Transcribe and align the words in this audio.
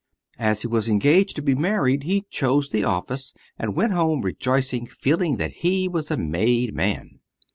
As 0.39 0.63
he 0.63 0.67
was 0.67 0.89
engaged 0.89 1.35
to 1.35 1.43
be 1.43 1.53
married, 1.53 2.05
he 2.05 2.25
chose 2.31 2.71
the 2.71 2.83
office, 2.83 3.35
and 3.59 3.75
went 3.75 3.91
home 3.93 4.23
rejoicing, 4.23 4.87
feeling 4.87 5.37
that 5.37 5.57
he 5.57 5.87
was 5.87 6.09
a 6.09 6.17
made 6.17 6.73
man. 6.73 7.19